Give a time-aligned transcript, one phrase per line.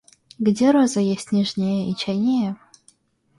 [0.39, 2.57] Где роза есть нежнее и чайнее?